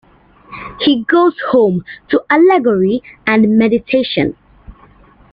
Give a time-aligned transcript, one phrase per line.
[0.79, 4.35] He goes home to allegory and meditation.